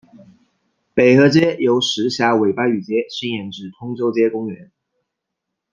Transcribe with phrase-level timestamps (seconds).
[0.95, 4.71] 北河街由石硖尾巴域街伸延至通州街公园。